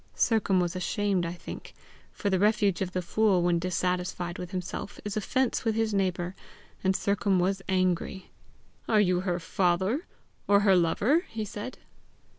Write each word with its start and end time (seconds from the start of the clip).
Sercombe 0.15 0.59
was, 0.63 0.75
ashamed, 0.75 1.27
I 1.27 1.33
think; 1.33 1.75
for 2.11 2.31
the 2.31 2.39
refuge 2.39 2.81
of 2.81 2.91
the 2.93 3.03
fool 3.03 3.43
when 3.43 3.59
dissatisfied 3.59 4.39
with 4.39 4.49
himself, 4.49 4.99
is 5.05 5.15
offence 5.15 5.63
with 5.63 5.75
his 5.75 5.93
neighbour, 5.93 6.33
and 6.83 6.95
Sercombe 6.95 7.37
was 7.39 7.61
angry. 7.69 8.31
"Are 8.89 8.99
you 8.99 9.19
her 9.19 9.37
father 9.39 10.07
or 10.47 10.61
her 10.61 10.75
lover?" 10.75 11.25
he 11.29 11.45
said. 11.45 11.77